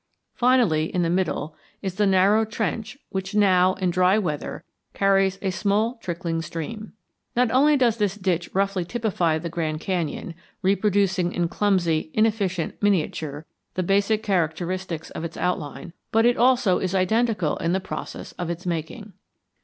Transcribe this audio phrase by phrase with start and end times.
[0.33, 4.63] Finally, in the middle, is the narrow trench which now, in dry weather,
[4.95, 6.93] carries a small trickling stream.
[7.35, 10.33] Not only does this ditch roughly typify the Grand Canyon,
[10.63, 13.45] reproducing in clumsy, inefficient miniature
[13.75, 18.49] the basic characteristics of its outline, but it also is identical in the process of
[18.49, 19.13] its making.